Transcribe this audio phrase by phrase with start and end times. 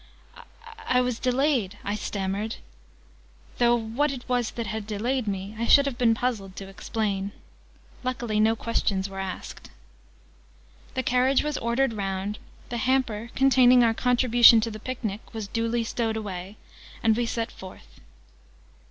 [0.87, 2.55] "I was delayed," I stammered.
[3.59, 7.33] Though what it was that had delayed me I should have been puzzled to explain!
[8.03, 9.69] Luckily no questions were asked.
[10.95, 15.83] The carriage was ordered round, the hamper, containing our contribution to the Picnic, was duly
[15.83, 16.57] stowed away,
[17.03, 17.99] and we set forth.